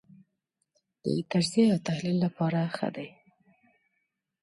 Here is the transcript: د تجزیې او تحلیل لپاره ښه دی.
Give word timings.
د 1.03 1.05
تجزیې 1.31 1.65
او 1.73 1.79
تحلیل 1.87 2.17
لپاره 2.25 2.59
ښه 2.75 2.89
دی. 2.95 3.09